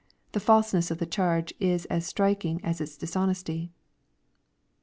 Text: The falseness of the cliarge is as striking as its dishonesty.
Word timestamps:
The 0.31 0.39
falseness 0.39 0.89
of 0.89 0.97
the 0.97 1.05
cliarge 1.05 1.53
is 1.59 1.85
as 1.85 2.07
striking 2.07 2.59
as 2.65 2.81
its 2.81 2.97
dishonesty. 2.97 3.71